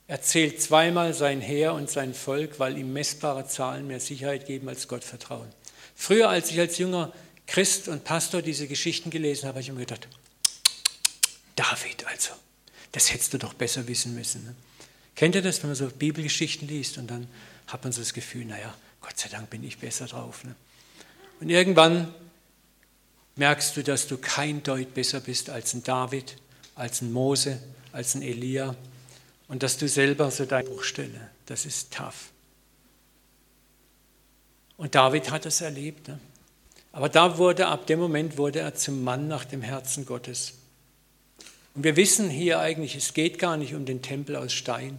[0.09, 4.69] Er zählt zweimal sein Heer und sein Volk, weil ihm messbare Zahlen mehr Sicherheit geben
[4.69, 5.49] als Gott vertrauen.
[5.95, 7.13] Früher, als ich als junger
[7.47, 10.09] Christ und Pastor diese Geschichten gelesen habe, habe ich immer gedacht,
[11.57, 12.33] David also,
[12.93, 14.45] das hättest du doch besser wissen müssen.
[14.45, 14.55] Ne?
[15.15, 17.29] Kennt ihr das, wenn man so Bibelgeschichten liest und dann
[17.67, 20.45] hat man so das Gefühl, naja, Gott sei Dank bin ich besser drauf.
[20.45, 20.55] Ne?
[21.41, 22.15] Und irgendwann
[23.37, 26.37] merkst du, dass du kein Deut besser bist als ein David,
[26.75, 27.61] als ein Mose,
[27.93, 28.75] als ein Elia,
[29.49, 32.31] und dass du selber so deine Bruchstelle, das ist tough.
[34.77, 36.09] Und David hat es erlebt.
[36.09, 36.19] Ne?
[36.93, 40.55] Aber da wurde, ab dem Moment wurde er zum Mann nach dem Herzen Gottes.
[41.75, 44.99] Und wir wissen hier eigentlich, es geht gar nicht um den Tempel aus Stein.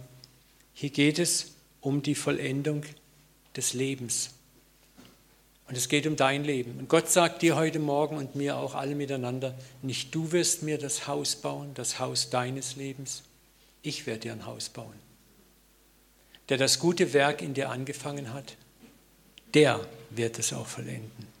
[0.72, 2.82] Hier geht es um die Vollendung
[3.56, 4.30] des Lebens.
[5.68, 6.78] Und es geht um dein Leben.
[6.78, 10.78] Und Gott sagt dir heute Morgen und mir auch alle miteinander, nicht du wirst mir
[10.78, 13.22] das Haus bauen, das Haus deines Lebens,
[13.82, 14.94] ich werde dir ein Haus bauen.
[16.48, 18.56] Der das gute Werk in dir angefangen hat,
[19.54, 21.34] der wird es auch vollenden.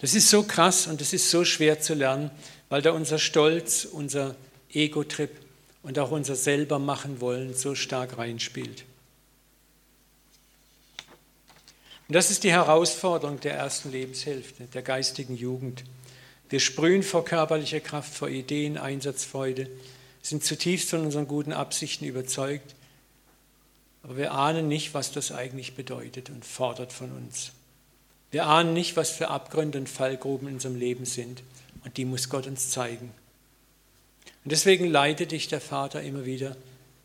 [0.00, 2.30] Das ist so krass und das ist so schwer zu lernen,
[2.72, 4.34] weil da unser Stolz, unser
[4.72, 5.28] Ego-Trip
[5.82, 8.84] und auch unser selber machen wollen so stark reinspielt.
[12.08, 15.84] Und das ist die Herausforderung der ersten Lebenshälfte, der geistigen Jugend.
[16.48, 19.68] Wir sprühen vor körperlicher Kraft, vor Ideen, Einsatzfreude,
[20.22, 22.74] sind zutiefst von unseren guten Absichten überzeugt,
[24.02, 27.52] aber wir ahnen nicht, was das eigentlich bedeutet und fordert von uns.
[28.30, 31.42] Wir ahnen nicht, was für Abgründe und Fallgruben in unserem Leben sind
[31.84, 33.12] und die muss Gott uns zeigen.
[34.44, 36.56] Und deswegen leitet dich der Vater immer wieder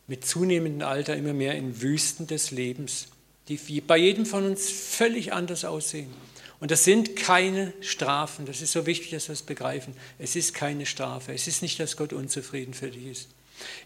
[0.06, 3.08] mit zunehmendem Alter immer mehr in Wüsten des Lebens,
[3.48, 6.12] die bei jedem von uns völlig anders aussehen.
[6.60, 8.46] Und das sind keine Strafen.
[8.46, 9.94] Das ist so wichtig, dass wir es begreifen.
[10.18, 11.32] Es ist keine Strafe.
[11.32, 13.28] Es ist nicht, dass Gott unzufrieden für dich ist.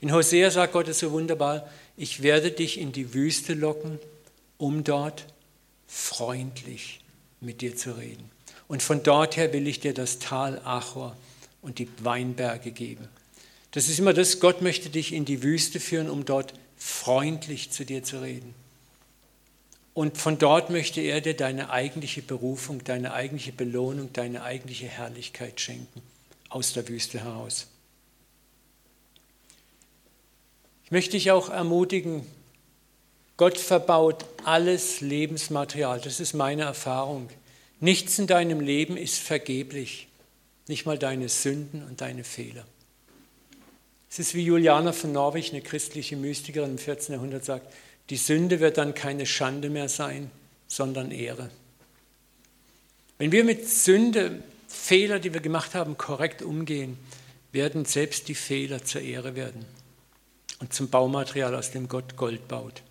[0.00, 3.98] In Hosea sagt Gott es so wunderbar, ich werde dich in die Wüste locken,
[4.58, 5.26] um dort
[5.86, 7.00] freundlich
[7.40, 8.31] mit dir zu reden.
[8.72, 11.14] Und von dort her will ich dir das Tal Achor
[11.60, 13.06] und die Weinberge geben.
[13.72, 17.84] Das ist immer das, Gott möchte dich in die Wüste führen, um dort freundlich zu
[17.84, 18.54] dir zu reden.
[19.92, 25.60] Und von dort möchte er dir deine eigentliche Berufung, deine eigentliche Belohnung, deine eigentliche Herrlichkeit
[25.60, 26.00] schenken,
[26.48, 27.66] aus der Wüste heraus.
[30.86, 32.26] Ich möchte dich auch ermutigen,
[33.36, 37.28] Gott verbaut alles Lebensmaterial, das ist meine Erfahrung.
[37.82, 40.06] Nichts in deinem Leben ist vergeblich,
[40.68, 42.64] nicht mal deine Sünden und deine Fehler.
[44.08, 47.14] Es ist wie Juliana von Norwich, eine christliche Mystikerin im 14.
[47.14, 47.74] Jahrhundert sagt,
[48.08, 50.30] die Sünde wird dann keine Schande mehr sein,
[50.68, 51.50] sondern Ehre.
[53.18, 56.96] Wenn wir mit Sünde, Fehler, die wir gemacht haben, korrekt umgehen,
[57.50, 59.64] werden selbst die Fehler zur Ehre werden
[60.60, 62.84] und zum Baumaterial, aus dem Gott Gold baut.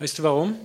[0.00, 0.56] Weißt du warum?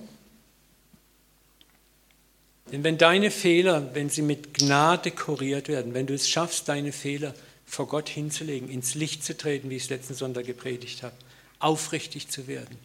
[2.72, 6.90] Denn wenn deine Fehler, wenn sie mit Gnade kuriert werden, wenn du es schaffst, deine
[6.90, 7.34] Fehler
[7.66, 11.14] vor Gott hinzulegen, ins Licht zu treten, wie ich es letzten Sonntag gepredigt habe,
[11.58, 12.76] aufrichtig zu werden,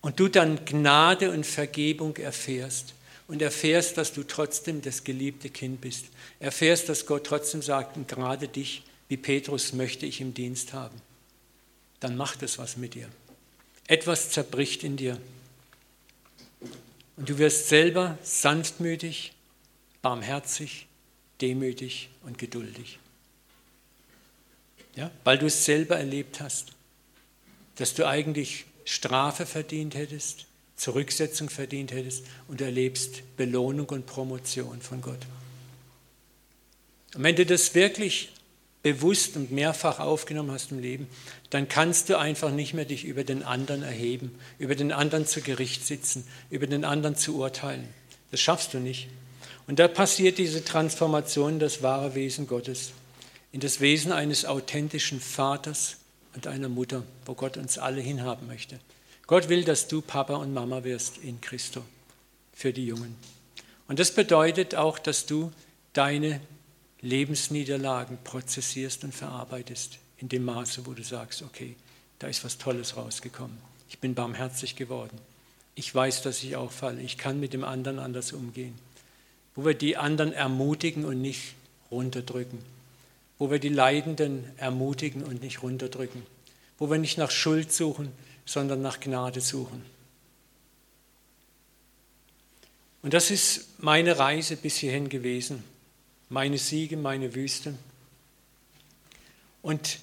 [0.00, 2.94] und du dann Gnade und Vergebung erfährst
[3.26, 6.06] und erfährst, dass du trotzdem das geliebte Kind bist,
[6.38, 10.96] erfährst, dass Gott trotzdem sagt, und gerade dich, wie Petrus, möchte ich im Dienst haben,
[11.98, 13.08] dann macht es was mit dir.
[13.88, 15.18] Etwas zerbricht in dir
[17.18, 19.32] Und du wirst selber sanftmütig,
[20.02, 20.86] barmherzig,
[21.40, 23.00] demütig und geduldig.
[24.94, 26.72] Ja, weil du es selber erlebt hast,
[27.74, 35.00] dass du eigentlich Strafe verdient hättest, Zurücksetzung verdient hättest und erlebst Belohnung und Promotion von
[35.00, 35.26] Gott.
[37.16, 38.30] Und wenn du das wirklich
[38.82, 41.08] bewusst und mehrfach aufgenommen hast im Leben,
[41.50, 45.40] dann kannst du einfach nicht mehr dich über den anderen erheben, über den anderen zu
[45.40, 47.88] Gericht sitzen, über den anderen zu urteilen.
[48.30, 49.08] Das schaffst du nicht.
[49.66, 52.92] Und da passiert diese Transformation in das wahre Wesen Gottes,
[53.52, 55.96] in das Wesen eines authentischen Vaters
[56.34, 58.78] und einer Mutter, wo Gott uns alle hinhaben möchte.
[59.26, 61.82] Gott will, dass du Papa und Mama wirst in Christo
[62.54, 63.14] für die Jungen.
[63.88, 65.52] Und das bedeutet auch, dass du
[65.92, 66.40] deine
[67.00, 71.76] Lebensniederlagen prozessierst und verarbeitest in dem Maße, wo du sagst, okay,
[72.18, 73.56] da ist was Tolles rausgekommen.
[73.88, 75.16] Ich bin barmherzig geworden.
[75.76, 77.00] Ich weiß, dass ich auch falle.
[77.00, 78.74] Ich kann mit dem anderen anders umgehen.
[79.54, 81.54] Wo wir die anderen ermutigen und nicht
[81.90, 82.58] runterdrücken.
[83.38, 86.26] Wo wir die Leidenden ermutigen und nicht runterdrücken.
[86.78, 88.10] Wo wir nicht nach Schuld suchen,
[88.44, 89.84] sondern nach Gnade suchen.
[93.02, 95.62] Und das ist meine Reise bis hierhin gewesen
[96.28, 97.74] meine Siege, meine Wüste.
[99.62, 99.98] Und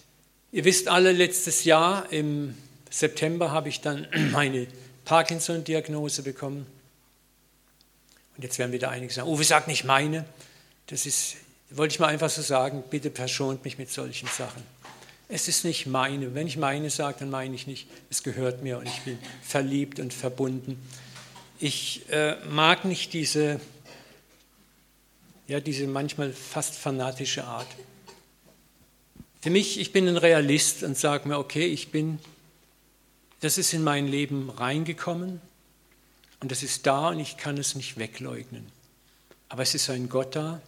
[0.52, 2.56] ihr wisst alle, letztes Jahr im
[2.90, 4.68] September habe ich dann meine
[5.06, 6.66] Parkinson-Diagnose bekommen.
[8.36, 10.26] Und jetzt werden wieder einige sagen, Uwe, sag nicht meine.
[10.88, 11.38] Das ist,
[11.70, 14.62] wollte ich mal einfach so sagen, bitte verschont mich mit solchen Sachen.
[15.28, 16.36] Es ist nicht meine.
[16.36, 20.00] Wenn ich meine sage, dann meine ich nicht, es gehört mir und ich bin verliebt
[20.00, 20.78] und verbunden.
[21.60, 23.60] Ich äh, mag nicht diese
[25.48, 27.68] ja, diese manchmal fast fanatische Art.
[29.42, 32.20] Für mich, ich bin ein Realist und sage mir, okay, ich bin,
[33.42, 35.40] das ist in mein Leben reingekommen
[36.40, 38.66] und das ist da und ich kann es nicht wegleugnen.
[39.50, 40.62] Aber es ist ein Gott da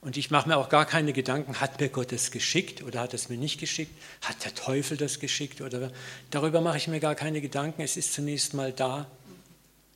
[0.00, 3.14] und ich mache mir auch gar keine Gedanken, hat mir Gott das geschickt oder hat
[3.14, 3.92] es mir nicht geschickt?
[4.22, 5.60] Hat der Teufel das geschickt?
[5.60, 5.92] Oder
[6.30, 7.82] darüber mache ich mir gar keine Gedanken.
[7.82, 9.06] Es ist zunächst mal da.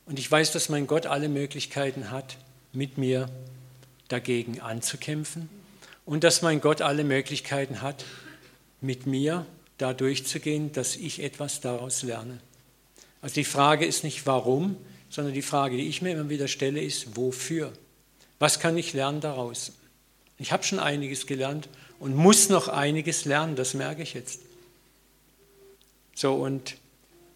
[0.05, 2.37] Und ich weiß, dass mein Gott alle Möglichkeiten hat,
[2.71, 3.29] mit mir
[4.07, 5.49] dagegen anzukämpfen
[6.05, 8.05] und dass mein Gott alle Möglichkeiten hat,
[8.81, 9.45] mit mir
[9.77, 12.39] da durchzugehen, dass ich etwas daraus lerne.
[13.21, 14.77] Also die Frage ist nicht warum,
[15.09, 17.73] sondern die Frage, die ich mir immer wieder stelle, ist wofür?
[18.39, 19.73] Was kann ich lernen daraus?
[20.37, 24.41] Ich habe schon einiges gelernt und muss noch einiges lernen, das merke ich jetzt.
[26.13, 26.77] So, und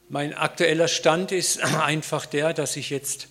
[0.09, 3.27] mein aktueller Stand ist einfach der, dass ich jetzt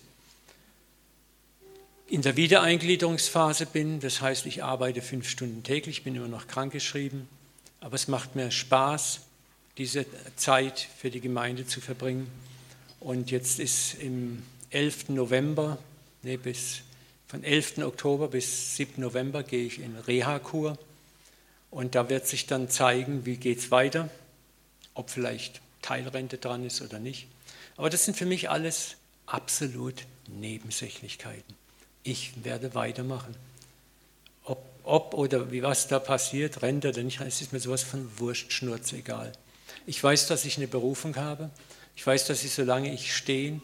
[2.11, 4.01] in der Wiedereingliederungsphase bin.
[4.01, 7.29] Das heißt, ich arbeite fünf Stunden täglich, bin immer noch krankgeschrieben.
[7.79, 9.21] Aber es macht mir Spaß,
[9.77, 12.29] diese Zeit für die Gemeinde zu verbringen.
[12.99, 15.07] Und jetzt ist im 11.
[15.09, 15.77] November,
[16.21, 16.81] nee, bis,
[17.27, 17.77] von 11.
[17.77, 19.01] Oktober bis 7.
[19.01, 20.77] November gehe ich in Reha-Kur.
[21.69, 24.09] Und da wird sich dann zeigen, wie geht es weiter,
[24.95, 27.27] ob vielleicht Teilrente dran ist oder nicht.
[27.77, 28.97] Aber das sind für mich alles
[29.27, 31.60] absolut Nebensächlichkeiten
[32.03, 33.35] ich werde weitermachen.
[34.43, 38.19] Ob, ob oder wie was da passiert, rennt oder nicht, es ist mir sowas von
[38.19, 39.31] Wurstschnurz egal.
[39.85, 41.49] Ich weiß, dass ich eine Berufung habe.
[41.95, 43.61] Ich weiß, dass ich, solange ich stehen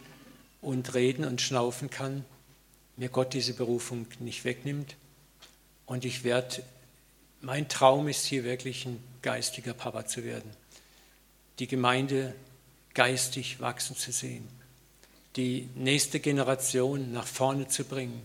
[0.60, 2.24] und reden und schnaufen kann,
[2.96, 4.96] mir Gott diese Berufung nicht wegnimmt.
[5.86, 6.62] Und ich werde,
[7.40, 10.50] mein Traum ist hier wirklich ein geistiger Papa zu werden.
[11.58, 12.34] Die Gemeinde
[12.94, 14.48] geistig wachsen zu sehen
[15.36, 18.20] die nächste Generation nach vorne zu bringen,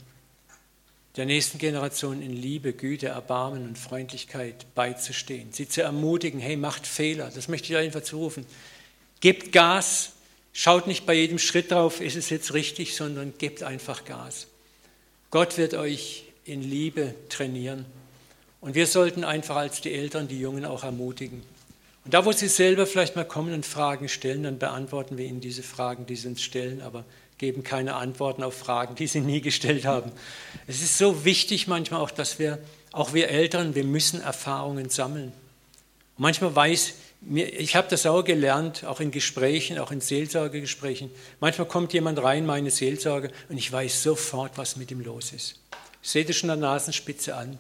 [1.16, 6.88] der nächsten Generation in Liebe, Güte, Erbarmen und Freundlichkeit beizustehen, sie zu ermutigen, hey, macht
[6.88, 8.46] Fehler, das möchte ich einfach zurufen.
[9.20, 10.14] Gebt Gas,
[10.54, 14.48] schaut nicht bei jedem Schritt drauf, ist es jetzt richtig, sondern gebt einfach Gas.
[15.30, 17.86] Gott wird euch in Liebe trainieren.
[18.60, 21.44] Und wir sollten einfach als die Eltern die Jungen auch ermutigen.
[22.06, 25.40] Und da, wo Sie selber vielleicht mal kommen und Fragen stellen, dann beantworten wir Ihnen
[25.40, 27.06] diese Fragen, die Sie uns stellen, aber
[27.38, 30.12] geben keine Antworten auf Fragen, die Sie nie gestellt haben.
[30.68, 32.60] Es ist so wichtig manchmal auch, dass wir,
[32.92, 35.32] auch wir Eltern, wir müssen Erfahrungen sammeln.
[36.18, 36.94] Und manchmal weiß,
[37.36, 41.10] ich habe das auch gelernt, auch in Gesprächen, auch in Seelsorgegesprächen.
[41.40, 45.60] Manchmal kommt jemand rein, meine Seelsorge, und ich weiß sofort, was mit ihm los ist.
[46.02, 47.60] Ich sehe das schon an der Nasenspitze an.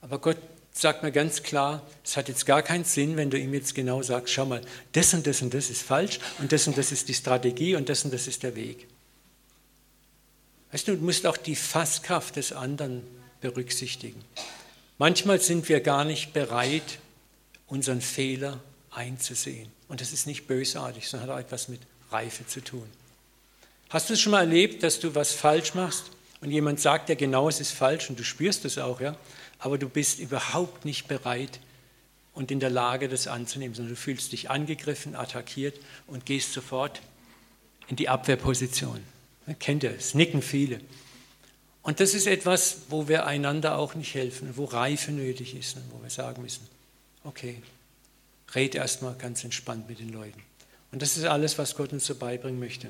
[0.00, 0.36] Aber Gott
[0.80, 4.02] sagt mir ganz klar, es hat jetzt gar keinen Sinn, wenn du ihm jetzt genau
[4.02, 4.60] sagst, schau mal,
[4.92, 7.88] das und das und das ist falsch und das und das ist die Strategie und
[7.88, 8.86] das und das ist der Weg.
[10.70, 13.02] Weißt du, du musst auch die Fasskraft des anderen
[13.40, 14.22] berücksichtigen.
[14.98, 16.98] Manchmal sind wir gar nicht bereit,
[17.66, 18.60] unseren Fehler
[18.90, 19.70] einzusehen.
[19.88, 22.86] Und das ist nicht bösartig, sondern hat auch etwas mit Reife zu tun.
[23.90, 26.04] Hast du es schon mal erlebt, dass du was falsch machst
[26.40, 29.16] und jemand sagt dir genau, es ist falsch und du spürst es auch, ja?
[29.58, 31.60] Aber du bist überhaupt nicht bereit
[32.34, 37.00] und in der Lage, das anzunehmen, sondern du fühlst dich angegriffen, attackiert und gehst sofort
[37.88, 39.02] in die Abwehrposition.
[39.58, 40.14] Kennt ihr es?
[40.14, 40.80] Nicken viele.
[41.82, 45.84] Und das ist etwas, wo wir einander auch nicht helfen, wo Reife nötig ist und
[45.90, 46.68] wo wir sagen müssen,
[47.24, 47.62] okay,
[48.54, 50.42] red erstmal ganz entspannt mit den Leuten.
[50.92, 52.88] Und das ist alles, was Gott uns so beibringen möchte.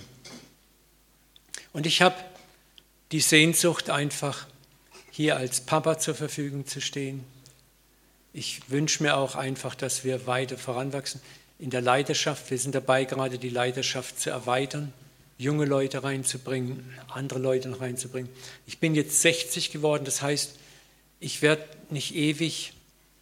[1.72, 2.16] Und ich habe
[3.12, 4.46] die Sehnsucht einfach,
[5.18, 7.24] hier als Papa zur Verfügung zu stehen.
[8.32, 11.20] Ich wünsche mir auch einfach, dass wir weiter voranwachsen
[11.58, 12.48] in der Leiterschaft.
[12.52, 14.92] Wir sind dabei, gerade die Leiterschaft zu erweitern,
[15.36, 18.30] junge Leute reinzubringen, andere Leute noch reinzubringen.
[18.68, 20.54] Ich bin jetzt 60 geworden, das heißt,
[21.18, 22.74] ich werde nicht ewig,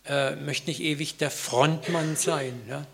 [0.05, 2.87] äh, möchte nicht ewig der Frontmann sein, ja,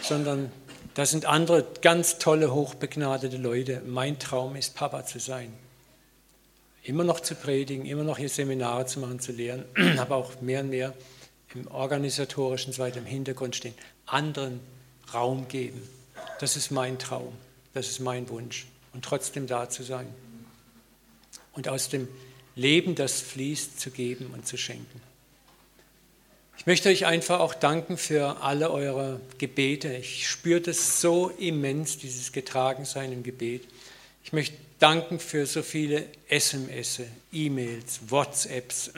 [0.00, 0.52] sondern
[0.94, 3.82] da sind andere ganz tolle, hochbegnadete Leute.
[3.84, 5.52] Mein Traum ist, Papa zu sein.
[6.84, 9.64] Immer noch zu predigen, immer noch hier Seminare zu machen, zu lehren,
[9.98, 10.94] aber auch mehr und mehr
[11.54, 13.74] im organisatorischen, so weiter im Hintergrund stehen,
[14.06, 14.60] anderen
[15.12, 15.82] Raum geben.
[16.40, 17.32] Das ist mein Traum,
[17.72, 20.06] das ist mein Wunsch und trotzdem da zu sein.
[21.52, 22.08] Und aus dem
[22.54, 25.00] Leben, das fließt, zu geben und zu schenken.
[26.56, 29.92] Ich möchte euch einfach auch danken für alle eure Gebete.
[29.96, 33.66] Ich spüre das so immens, dieses Getragensein im Gebet.
[34.24, 38.90] Ich möchte danken für so viele SMS, E-Mails, WhatsApps,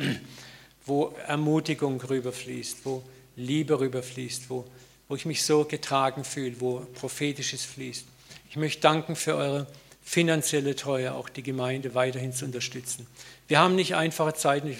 [0.87, 3.03] wo Ermutigung rüberfließt, wo
[3.35, 4.65] Liebe rüberfließt, wo,
[5.09, 8.07] wo ich mich so getragen fühle, wo prophetisches fließt.
[8.51, 9.67] Ich möchte danken für eure
[10.01, 13.09] finanzielle Treue, auch die Gemeinde weiterhin zu unterstützen.
[13.49, 14.73] Wir haben nicht einfache Zeiten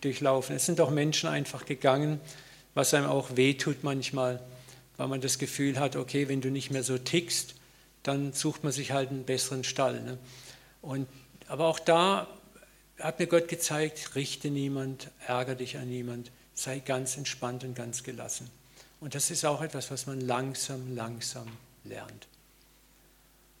[0.00, 0.54] durchlaufen.
[0.54, 2.20] Es sind auch Menschen einfach gegangen,
[2.74, 4.40] was einem auch wehtut manchmal,
[4.96, 7.57] weil man das Gefühl hat, okay, wenn du nicht mehr so tickst,
[8.08, 10.00] dann sucht man sich halt einen besseren Stall.
[10.00, 10.18] Ne?
[10.80, 11.06] Und,
[11.46, 12.26] aber auch da
[12.98, 18.02] hat mir Gott gezeigt, richte niemand, ärgere dich an niemand, sei ganz entspannt und ganz
[18.02, 18.50] gelassen.
[19.00, 21.46] Und das ist auch etwas, was man langsam, langsam
[21.84, 22.26] lernt.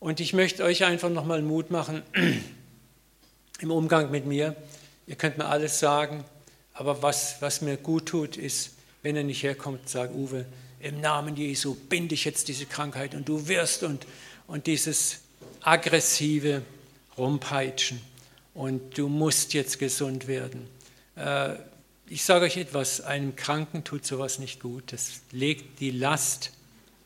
[0.00, 2.02] Und ich möchte euch einfach nochmal Mut machen
[3.60, 4.56] im Umgang mit mir.
[5.06, 6.24] Ihr könnt mir alles sagen,
[6.72, 8.70] aber was, was mir gut tut, ist,
[9.02, 10.46] wenn er nicht herkommt, sagt Uwe,
[10.80, 14.06] im Namen Jesu binde ich jetzt diese Krankheit und du wirst und,
[14.48, 15.20] und dieses
[15.60, 16.62] aggressive
[17.16, 18.00] Rumpeitschen
[18.54, 20.68] und du musst jetzt gesund werden.
[21.14, 21.54] Äh,
[22.08, 24.92] ich sage euch etwas, einem Kranken tut sowas nicht gut.
[24.92, 26.52] Das legt die Last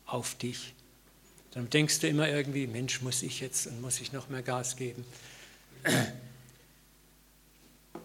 [0.07, 0.73] auf dich.
[1.51, 4.77] Dann denkst du immer irgendwie, Mensch, muss ich jetzt und muss ich noch mehr Gas
[4.77, 5.05] geben.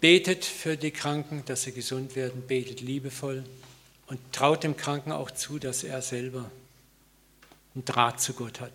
[0.02, 3.44] Betet für die Kranken, dass sie gesund werden, betet liebevoll
[4.08, 6.52] und traut dem Kranken auch zu, dass er selber
[7.74, 8.72] einen Draht zu Gott hat.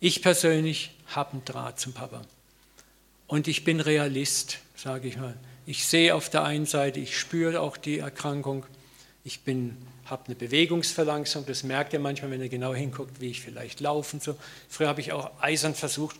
[0.00, 2.22] Ich persönlich habe einen Draht zum Papa.
[3.26, 5.34] Und ich bin Realist, sage ich mal.
[5.66, 8.66] Ich sehe auf der einen Seite, ich spüre auch die Erkrankung.
[9.24, 13.40] Ich bin habe eine Bewegungsverlangsamung, das merkt ihr manchmal, wenn ihr genau hinguckt, wie ich
[13.40, 14.36] vielleicht laufe und so.
[14.68, 16.16] Früher habe ich auch eisern versucht,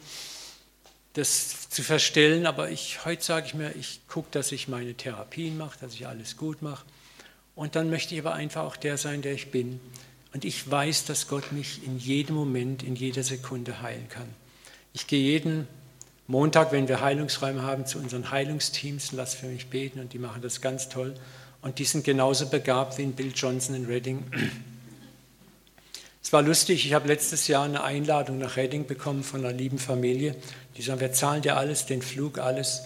[1.12, 5.56] das zu verstellen, aber ich, heute sage ich mir, ich gucke, dass ich meine Therapien
[5.56, 6.84] mache, dass ich alles gut mache.
[7.54, 9.80] Und dann möchte ich aber einfach auch der sein, der ich bin.
[10.36, 14.28] Und ich weiß, dass Gott mich in jedem Moment, in jeder Sekunde heilen kann.
[14.92, 15.66] Ich gehe jeden
[16.26, 20.18] Montag, wenn wir Heilungsräume haben, zu unseren Heilungsteams und lasse für mich beten und die
[20.18, 21.14] machen das ganz toll.
[21.62, 24.24] Und die sind genauso begabt wie in Bill Johnson in Reading.
[26.22, 29.78] Es war lustig, ich habe letztes Jahr eine Einladung nach Reading bekommen von einer lieben
[29.78, 30.36] Familie.
[30.76, 32.82] Die sagen, wir zahlen dir alles, den Flug, alles.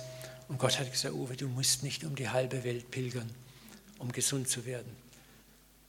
[0.46, 3.28] Und Gott hat gesagt, Uwe, du musst nicht um die halbe Welt pilgern,
[3.98, 5.09] um gesund zu werden.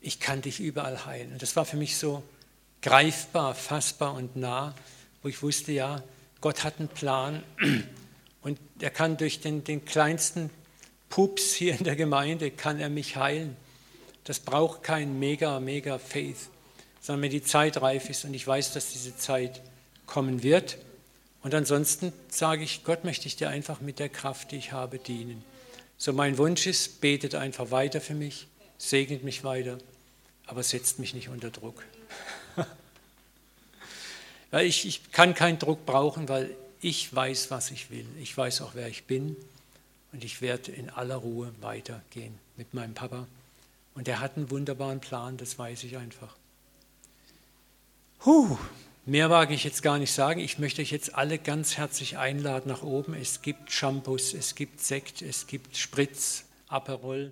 [0.02, 1.34] Ich kann dich überall heilen.
[1.34, 2.24] Und das war für mich so
[2.82, 4.76] greifbar, fassbar und nah,
[5.22, 6.04] wo ich wusste, ja,
[6.41, 7.43] Gott hat einen Plan
[8.41, 10.49] und er kann durch den, den kleinsten
[11.10, 13.56] Pups hier in der Gemeinde kann er mich heilen.
[14.24, 16.49] Das braucht kein mega, mega Faith,
[17.02, 19.62] sondern wenn die Zeit reif ist und ich weiß, dass diese Zeit
[20.06, 20.78] kommen wird.
[21.43, 24.99] Und ansonsten sage ich, Gott möchte ich dir einfach mit der Kraft, die ich habe,
[24.99, 25.43] dienen.
[25.97, 28.47] So mein Wunsch ist, betet einfach weiter für mich,
[28.78, 29.78] segnet mich weiter,
[30.52, 31.82] aber setzt mich nicht unter Druck.
[34.52, 38.06] weil ich, ich kann keinen Druck brauchen, weil ich weiß, was ich will.
[38.20, 39.38] Ich weiß auch, wer ich bin.
[40.12, 43.28] Und ich werde in aller Ruhe weitergehen mit meinem Papa.
[43.95, 46.36] Und er hat einen wunderbaren Plan, das weiß ich einfach.
[48.26, 48.58] Huh,
[49.06, 50.41] mehr wage ich jetzt gar nicht sagen.
[50.41, 53.14] Ich möchte euch jetzt alle ganz herzlich einladen nach oben.
[53.14, 57.32] Es gibt Shampoos, es gibt Sekt, es gibt Spritz, Aperol.